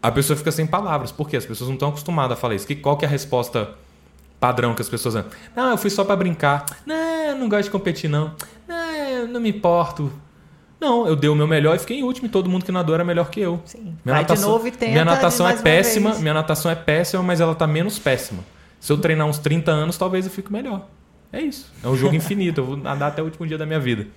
[0.01, 1.11] A pessoa fica sem palavras.
[1.11, 1.37] Por quê?
[1.37, 2.67] As pessoas não estão acostumadas a falar isso.
[2.67, 3.75] Que, qual que é a resposta
[4.39, 5.25] padrão que as pessoas dão.
[5.55, 6.65] Não, eu fui só para brincar.
[6.85, 8.33] Não, eu não gosto de competir, não.
[8.67, 10.11] Não, eu não me importo.
[10.79, 12.93] Não, eu dei o meu melhor e fiquei em último e todo mundo que nadou
[12.93, 13.59] era melhor que eu.
[13.65, 13.81] Sim.
[13.81, 17.23] Minha Vai natação, de novo e tenta Minha natação é péssima, minha natação é péssima,
[17.23, 18.43] mas ela tá menos péssima.
[18.79, 20.87] Se eu treinar uns 30 anos, talvez eu fique melhor.
[21.31, 21.71] É isso.
[21.83, 22.61] É um jogo infinito.
[22.61, 24.07] Eu vou nadar até o último dia da minha vida.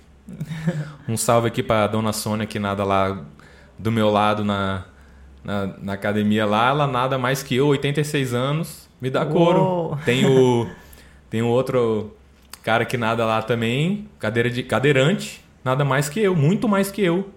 [1.07, 3.25] Um salve aqui pra dona Sônia que nada lá
[3.77, 4.85] do meu lado na,
[5.43, 6.69] na, na academia lá.
[6.69, 8.89] Ela nada mais que eu, 86 anos.
[9.01, 9.97] Me dá couro.
[10.05, 10.69] Tem o,
[11.29, 12.15] tem o outro
[12.63, 17.01] cara que nada lá também, cadeira de cadeirante, nada mais que eu, muito mais que
[17.01, 17.29] eu.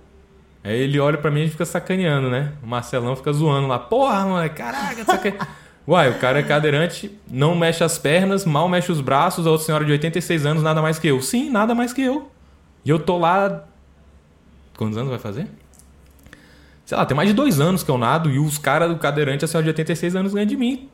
[0.63, 2.53] Aí ele olha para mim e fica sacaneando, né?
[2.63, 3.79] O Marcelão fica zoando lá.
[3.79, 5.35] Porra, mano, caraca, saca...
[5.87, 9.66] Uai, o cara é cadeirante, não mexe as pernas, mal mexe os braços, a outra
[9.66, 11.20] senhora de 86 anos, nada mais que eu.
[11.20, 12.31] Sim, nada mais que eu.
[12.85, 13.64] E eu tô lá.
[14.77, 15.47] Quantos anos vai fazer?
[16.87, 19.44] Sei lá, tem mais de dois anos que eu nado e os caras do cadeirante,
[19.44, 20.88] a senhora de 86 anos, ganham de mim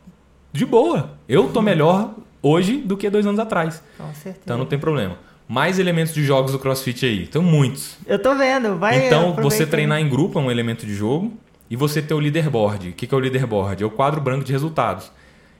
[0.52, 1.10] de boa.
[1.28, 3.82] Eu tô melhor hoje do que dois anos atrás.
[3.96, 4.40] Com certeza.
[4.44, 5.16] Então não tem problema.
[5.48, 7.24] Mais elementos de jogos do CrossFit aí.
[7.24, 7.96] Então, muitos.
[8.06, 8.76] Eu tô vendo.
[8.76, 11.32] Vai Então, você treinar em grupo é um elemento de jogo.
[11.70, 12.88] E você ter o leaderboard.
[12.88, 13.82] O que é o leaderboard?
[13.82, 15.10] É o quadro branco de resultados.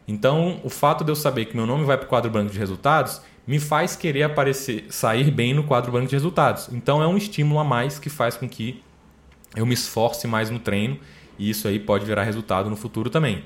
[0.08, 2.58] Então, o fato de eu saber que meu nome vai para o quadro branco de
[2.58, 6.68] resultados me faz querer aparecer, sair bem no quadro branco de resultados.
[6.72, 8.82] Então, é um estímulo a mais que faz com que
[9.54, 10.98] eu me esforce mais no treino.
[11.38, 13.44] E isso aí pode virar resultado no futuro também.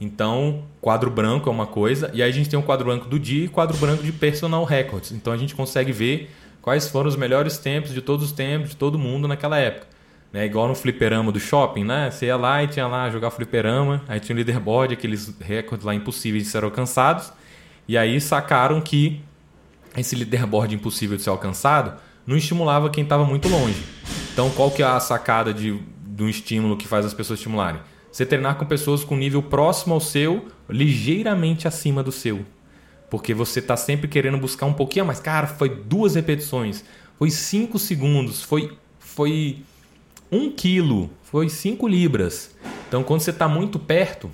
[0.00, 3.18] Então, quadro branco é uma coisa, e aí a gente tem um quadro branco do
[3.18, 5.12] dia e quadro branco de personal records.
[5.12, 6.30] Então a gente consegue ver
[6.62, 9.86] quais foram os melhores tempos de todos os tempos de todo mundo naquela época.
[10.32, 10.46] Né?
[10.46, 12.10] Igual no fliperama do shopping, né?
[12.10, 15.94] Você ia lá e tinha lá jogar fliperama, aí tinha o leaderboard, aqueles recordes lá
[15.94, 17.32] impossíveis de ser alcançados,
[17.88, 19.20] e aí sacaram que
[19.96, 23.82] esse leaderboard impossível de ser alcançado não estimulava quem estava muito longe.
[24.32, 27.80] Então, qual que é a sacada de, de um estímulo que faz as pessoas estimularem?
[28.12, 32.44] Você treinar com pessoas com nível próximo ao seu, ligeiramente acima do seu.
[33.08, 35.18] Porque você está sempre querendo buscar um pouquinho mais.
[35.20, 36.84] Cara, foi duas repetições,
[37.18, 39.62] foi cinco segundos, foi, foi
[40.30, 42.54] um quilo, foi cinco libras.
[42.88, 44.30] Então, quando você está muito perto,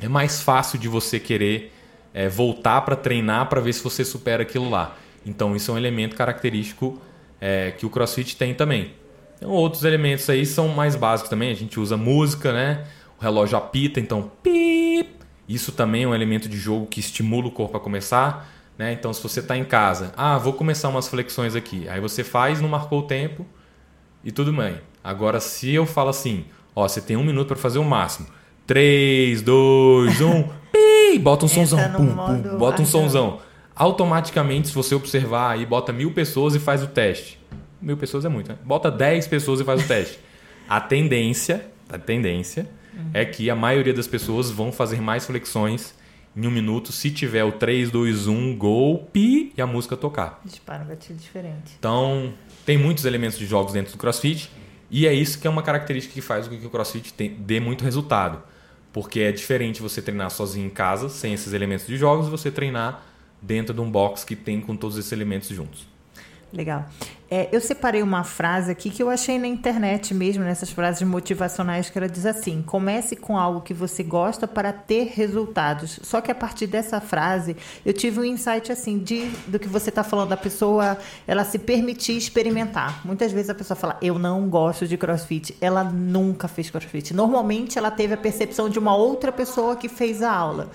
[0.00, 1.72] é mais fácil de você querer
[2.14, 4.96] é, voltar para treinar para ver se você supera aquilo lá.
[5.24, 7.00] Então, isso é um elemento característico
[7.40, 8.92] é, que o CrossFit tem também.
[9.36, 11.50] Então, outros elementos aí são mais básicos também.
[11.50, 12.86] A gente usa música, né?
[13.18, 15.16] O relógio apita, então pip.
[15.48, 18.48] Isso também é um elemento de jogo que estimula o corpo a começar.
[18.78, 18.92] Né?
[18.92, 21.88] Então, se você está em casa, ah, vou começar umas flexões aqui.
[21.88, 23.46] Aí você faz, não marcou o tempo
[24.24, 24.76] e tudo bem.
[25.06, 28.26] Agora, se eu falo assim, ó, você tem um minuto para fazer o máximo.
[28.66, 30.42] 3, 2, 1,
[30.72, 33.38] pi, bota um sonzão, pum, pum, bota um sonzão.
[33.76, 37.38] Automaticamente, se você observar aí, bota mil pessoas e faz o teste.
[37.80, 38.58] Mil pessoas é muito, né?
[38.64, 40.18] Bota 10 pessoas e faz o teste.
[40.68, 43.10] A tendência, a tendência uhum.
[43.14, 45.94] é que a maioria das pessoas vão fazer mais flexões
[46.36, 50.40] em um minuto se tiver o 3, 2, 1, golpe e a música tocar.
[50.44, 51.76] Dispara um gatilho diferente.
[51.78, 54.50] Então, tem muitos elementos de jogos dentro do CrossFit
[54.98, 57.84] e é isso que é uma característica que faz com que o CrossFit dê muito
[57.84, 58.42] resultado.
[58.94, 62.50] Porque é diferente você treinar sozinho em casa, sem esses elementos de jogos, e você
[62.50, 63.02] treinar
[63.42, 65.86] dentro de um box que tem com todos esses elementos juntos.
[66.50, 66.88] Legal.
[67.28, 71.90] É, eu separei uma frase aqui que eu achei na internet mesmo, nessas frases motivacionais,
[71.90, 75.98] que ela diz assim: comece com algo que você gosta para ter resultados.
[76.02, 79.88] Só que a partir dessa frase, eu tive um insight assim de do que você
[79.88, 83.04] está falando, da pessoa ela se permitir experimentar.
[83.04, 85.56] Muitas vezes a pessoa fala, eu não gosto de crossfit.
[85.60, 87.12] Ela nunca fez crossfit.
[87.12, 90.70] Normalmente ela teve a percepção de uma outra pessoa que fez a aula.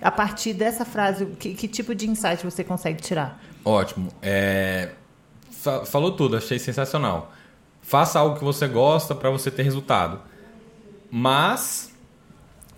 [0.00, 3.42] A partir dessa frase, que, que tipo de insight você consegue tirar?
[3.64, 4.12] Ótimo.
[4.22, 4.90] É
[5.86, 7.32] falou tudo, achei sensacional.
[7.82, 10.20] Faça algo que você gosta para você ter resultado.
[11.10, 11.94] Mas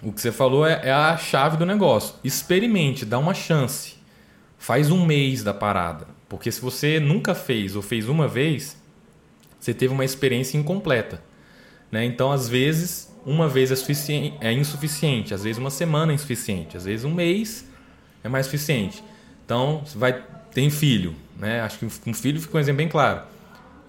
[0.02, 2.14] o que você falou é, é, a chave do negócio.
[2.22, 3.96] Experimente, dá uma chance.
[4.58, 6.06] Faz um mês da parada.
[6.28, 8.76] Porque se você nunca fez ou fez uma vez,
[9.58, 11.22] você teve uma experiência incompleta.
[11.90, 12.04] Né?
[12.04, 15.34] Então, às vezes, uma vez é, é insuficiente.
[15.34, 16.76] Às vezes, uma semana é insuficiente.
[16.76, 17.66] Às vezes, um mês
[18.22, 19.02] é mais suficiente.
[19.44, 20.22] Então, vai
[20.52, 21.60] tem filho, né?
[21.60, 23.22] Acho que com filho fica um exemplo bem claro.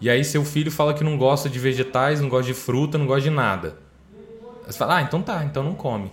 [0.01, 3.05] E aí seu filho fala que não gosta de vegetais, não gosta de fruta, não
[3.05, 3.77] gosta de nada.
[4.65, 6.09] Você fala, ah, então tá, então não come.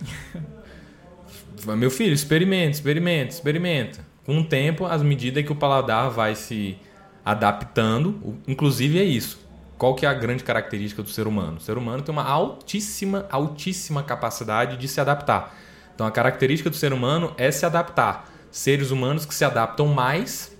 [1.77, 3.99] Meu filho, experimenta, experimenta, experimenta.
[4.25, 6.77] Com o tempo, as medidas que o paladar vai se
[7.23, 9.39] adaptando, inclusive é isso.
[9.77, 11.57] Qual que é a grande característica do ser humano?
[11.57, 15.55] O ser humano tem uma altíssima, altíssima capacidade de se adaptar.
[15.93, 20.51] Então a característica do ser humano é se adaptar seres humanos que se adaptam mais,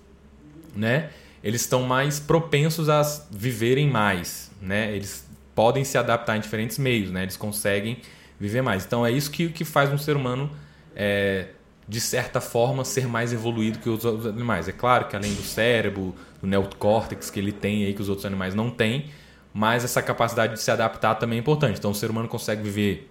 [0.75, 1.09] né?
[1.43, 4.95] Eles estão mais propensos a viverem mais, né?
[4.95, 7.23] Eles podem se adaptar em diferentes meios, né?
[7.23, 7.99] Eles conseguem
[8.39, 8.85] viver mais.
[8.85, 10.49] Então é isso que, que faz um ser humano,
[10.95, 11.47] é,
[11.87, 14.67] de certa forma, ser mais evoluído que os outros animais.
[14.67, 18.25] É claro que além do cérebro, do neocórtex que ele tem aí que os outros
[18.25, 19.09] animais não têm,
[19.53, 21.79] mas essa capacidade de se adaptar também é importante.
[21.79, 23.09] Então o ser humano consegue viver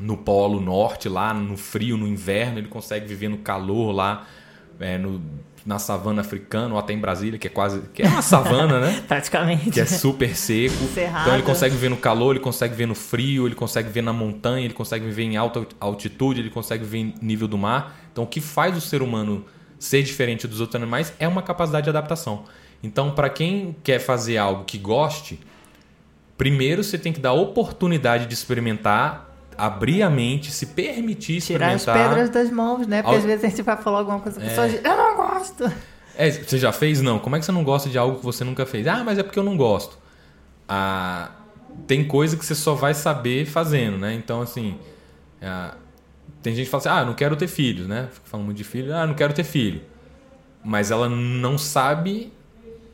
[0.00, 4.26] no polo norte, lá no frio, no inverno, ele consegue viver no calor lá,
[4.78, 5.20] é, no,
[5.64, 7.82] na savana africana, ou até em Brasília, que é quase.
[7.92, 9.02] que é uma savana, né?
[9.08, 9.70] Praticamente.
[9.70, 10.74] Que é super seco.
[10.94, 11.22] Cerrado.
[11.22, 14.12] Então ele consegue viver no calor, ele consegue viver no frio, ele consegue viver na
[14.12, 17.96] montanha, ele consegue viver em alta altitude, ele consegue viver em nível do mar.
[18.12, 19.44] Então o que faz o ser humano
[19.78, 22.44] ser diferente dos outros animais é uma capacidade de adaptação.
[22.82, 25.40] Então, para quem quer fazer algo que goste,
[26.36, 29.29] primeiro você tem que dar oportunidade de experimentar
[29.66, 31.78] abrir a mente, se permitir experimentar.
[31.78, 33.02] Tirar as pedras das mãos, né?
[33.02, 34.70] Porque às vezes a gente vai falar alguma coisa, a pessoa é.
[34.70, 35.72] diz, eu não gosto.
[36.16, 37.00] É, você já fez?
[37.00, 37.18] Não.
[37.18, 38.86] Como é que você não gosta de algo que você nunca fez?
[38.86, 39.98] Ah, mas é porque eu não gosto.
[40.68, 41.30] Ah,
[41.86, 44.14] tem coisa que você só vai saber fazendo, né?
[44.14, 44.78] Então, assim,
[45.42, 45.74] ah,
[46.42, 48.08] tem gente que fala assim, ah, eu não quero ter filhos, né?
[48.12, 49.82] Fica falando muito de filho, ah, não quero ter filho.
[50.64, 52.32] Mas ela não sabe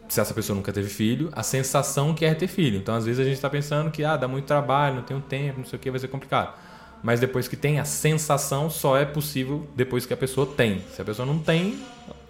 [0.09, 2.79] se essa pessoa nunca teve filho, a sensação que é ter filho.
[2.79, 5.59] Então, às vezes, a gente está pensando que ah, dá muito trabalho, não tenho tempo,
[5.59, 6.55] não sei o que, vai ser complicado.
[7.03, 10.83] Mas depois que tem, a sensação só é possível depois que a pessoa tem.
[10.95, 11.79] Se a pessoa não tem,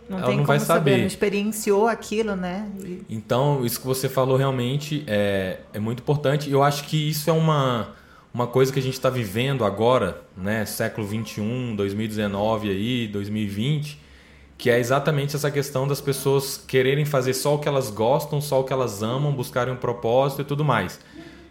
[0.08, 0.90] não ela tem não vai saber.
[0.90, 0.98] saber.
[0.98, 2.68] Não experienciou aquilo, né?
[2.84, 3.02] E...
[3.08, 6.50] Então, isso que você falou realmente é, é muito importante.
[6.50, 7.94] Eu acho que isso é uma,
[8.34, 10.64] uma coisa que a gente está vivendo agora, né?
[10.64, 14.05] Século 21, 2019 aí, 2020
[14.58, 18.60] que é exatamente essa questão das pessoas quererem fazer só o que elas gostam, só
[18.60, 20.98] o que elas amam, buscarem um propósito e tudo mais.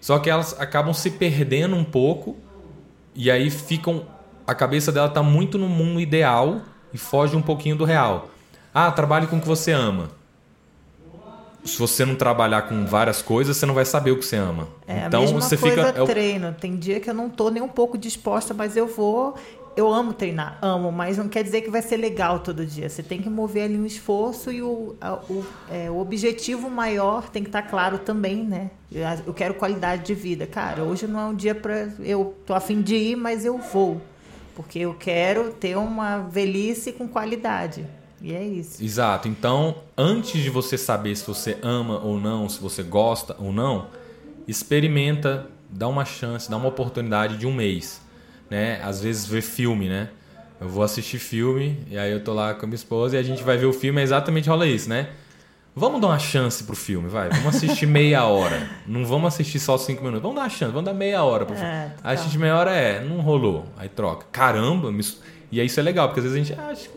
[0.02, 2.36] Só que elas acabam se perdendo um pouco
[3.14, 4.06] e aí ficam
[4.48, 6.62] a cabeça dela está muito no mundo ideal
[6.94, 8.30] e foge um pouquinho do real.
[8.74, 10.10] Ah, trabalhe com o que você ama.
[11.64, 14.68] Se você não trabalhar com várias coisas, você não vai saber o que você ama.
[14.88, 16.54] É então a mesma você coisa fica treino.
[16.54, 19.34] Tem dia que eu não estou nem um pouco disposta, mas eu vou
[19.76, 22.88] eu amo treinar, amo, mas não quer dizer que vai ser legal todo dia.
[22.88, 27.30] Você tem que mover ali um esforço e o, a, o, é, o objetivo maior
[27.30, 28.72] tem que estar claro também, né?
[29.26, 30.48] Eu quero qualidade de vida.
[30.48, 31.90] Cara, hoje não é um dia para.
[32.00, 34.02] Eu tô afim de ir, mas eu vou.
[34.56, 37.86] Porque eu quero ter uma velhice com qualidade.
[38.22, 38.82] E é isso.
[38.82, 39.28] Exato.
[39.28, 43.88] Então, antes de você saber se você ama ou não, se você gosta ou não,
[44.48, 48.02] experimenta, dá uma chance, dá uma oportunidade de um mês,
[48.50, 48.80] né?
[48.84, 50.10] Às vezes ver filme, né?
[50.60, 53.24] Eu vou assistir filme e aí eu tô lá com a minha esposa e a
[53.24, 55.10] gente vai ver o filme, é exatamente rola isso, né?
[55.78, 57.28] Vamos dar uma chance pro filme, vai.
[57.28, 58.70] Vamos assistir meia hora.
[58.88, 60.22] Não vamos assistir só cinco minutos.
[60.22, 61.70] Vamos dar uma chance, vamos dar meia hora pro filme.
[61.70, 62.12] É, tá.
[62.12, 63.66] Assistir meia hora é, não rolou.
[63.76, 64.26] Aí troca.
[64.32, 65.04] Caramba, me...
[65.52, 66.90] e aí isso é legal, porque às vezes a gente acha.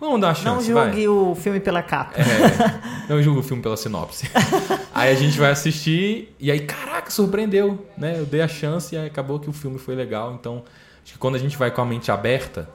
[0.00, 0.70] Vamos dar uma chance.
[0.70, 1.08] Não julgue vai.
[1.08, 2.20] o filme pela capa.
[2.20, 4.30] É, não julgue o filme pela sinopse.
[4.94, 7.86] aí a gente vai assistir e aí, caraca, surpreendeu.
[7.96, 8.18] Né?
[8.18, 10.36] Eu dei a chance e acabou que o filme foi legal.
[10.38, 10.62] Então,
[11.02, 12.68] acho que quando a gente vai com a mente aberta,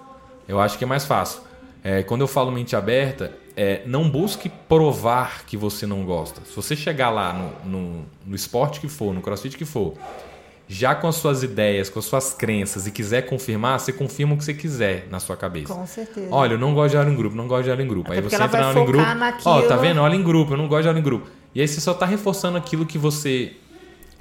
[0.47, 1.41] eu acho que é mais fácil.
[1.83, 6.41] É, quando eu falo mente aberta, é, não busque provar que você não gosta.
[6.45, 9.95] Se você chegar lá no, no, no, esporte que for, no crossfit que for,
[10.71, 14.37] já com as suas ideias, com as suas crenças e quiser confirmar, você confirma o
[14.37, 15.73] que você quiser na sua cabeça.
[15.73, 16.29] Com certeza.
[16.31, 18.09] Olha, eu não gosto de aula em grupo, não gosto de aula em grupo.
[18.09, 19.05] Até aí você entra na aula em grupo.
[19.45, 19.99] Ó, tá vendo?
[19.99, 21.27] Aula em grupo, eu não gosto de aula em grupo.
[21.53, 23.57] E aí você só está reforçando aquilo que você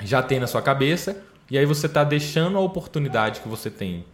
[0.02, 4.04] já tem na sua cabeça e aí você está deixando a oportunidade que você tem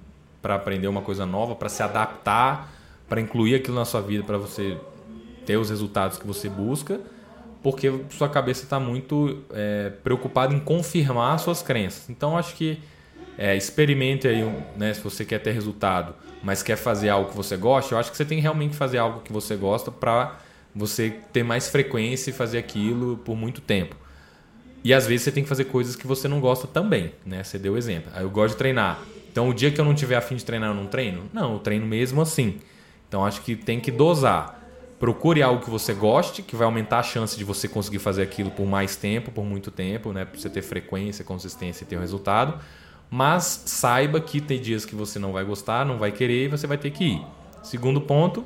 [0.43, 2.71] para aprender uma coisa nova, para se adaptar,
[3.09, 4.77] para incluir aquilo na sua vida, para você
[5.47, 7.01] ter os resultados que você busca,
[7.63, 12.09] porque sua cabeça está muito é, preocupada em confirmar suas crenças.
[12.09, 12.79] Então, acho que
[13.39, 14.43] é, experimente aí,
[14.77, 18.11] né, se você quer ter resultado, mas quer fazer algo que você gosta, eu acho
[18.11, 20.39] que você tem que realmente fazer algo que você gosta para
[20.75, 23.97] você ter mais frequência e fazer aquilo por muito tempo.
[24.85, 27.43] E às vezes você tem que fazer coisas que você não gosta também, né?
[27.43, 28.11] Você deu exemplo.
[28.15, 29.01] Aí eu gosto de treinar.
[29.33, 31.25] Então o dia que eu não tiver afim de treinar, eu não treino?
[31.33, 32.59] Não, eu treino mesmo assim.
[33.09, 34.66] Então acho que tem que dosar.
[34.99, 38.51] Procure algo que você goste, que vai aumentar a chance de você conseguir fazer aquilo
[38.51, 40.25] por mais tempo, por muito tempo, né?
[40.25, 42.59] Para você ter frequência, consistência e ter um resultado.
[43.11, 46.67] Mas saiba que tem dias que você não vai gostar, não vai querer e você
[46.67, 47.23] vai ter que ir.
[47.63, 48.45] Segundo ponto,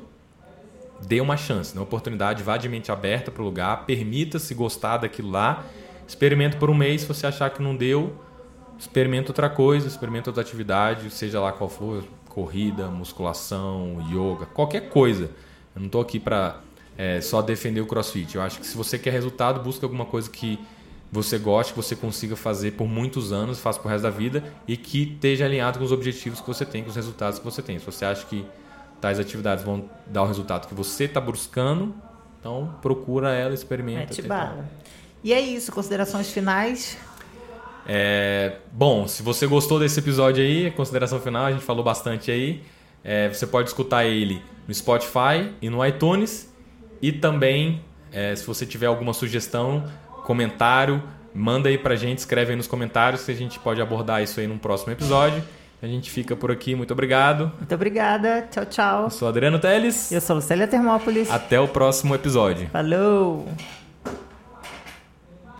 [1.07, 5.31] dê uma chance, uma oportunidade, vá de mente aberta para o lugar, permita-se gostar daquilo
[5.31, 5.63] lá,
[6.07, 8.15] experimenta por um mês, se você achar que não deu,
[8.77, 15.29] experimenta outra coisa, experimenta outra atividade, seja lá qual for, corrida, musculação, yoga, qualquer coisa.
[15.75, 16.59] Eu não estou aqui para
[16.97, 18.35] é, só defender o CrossFit.
[18.35, 20.59] Eu acho que se você quer resultado, busca alguma coisa que
[21.11, 24.77] você goste, que você consiga fazer por muitos anos, faça pro resto da vida e
[24.77, 27.77] que esteja alinhado com os objetivos que você tem, com os resultados que você tem.
[27.79, 28.45] Se você acha que
[29.01, 31.93] tais atividades vão dar o resultado que você está buscando,
[32.39, 33.99] então procura ela, experimenta.
[33.99, 34.69] Mete bala.
[35.23, 36.97] E é isso, considerações finais.
[37.85, 42.63] É, bom, se você gostou desse episódio aí, consideração final, a gente falou bastante aí.
[43.03, 46.49] É, você pode escutar ele no Spotify e no iTunes.
[47.01, 47.81] E também,
[48.11, 49.83] é, se você tiver alguma sugestão,
[50.23, 51.03] comentário,
[51.35, 54.47] manda aí pra gente, escreve aí nos comentários que a gente pode abordar isso aí
[54.47, 55.43] num próximo episódio.
[55.81, 56.75] A gente fica por aqui.
[56.75, 57.51] Muito obrigado.
[57.57, 58.47] Muito obrigada.
[58.51, 59.03] Tchau, tchau.
[59.05, 60.11] Eu sou Adriano Teles.
[60.11, 61.29] Eu sou Lucélia Termópolis.
[61.29, 62.69] Até o próximo episódio.
[62.69, 63.47] Falou!